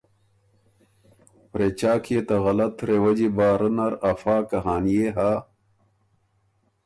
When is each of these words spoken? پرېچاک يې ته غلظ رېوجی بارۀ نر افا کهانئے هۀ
پرېچاک 1.51 2.03
يې 2.13 2.21
ته 2.27 2.35
غلظ 2.43 2.73
رېوجی 2.87 3.27
بارۀ 3.37 3.69
نر 3.75 3.93
افا 4.11 4.37
کهانئے 4.49 5.07
هۀ 5.17 5.31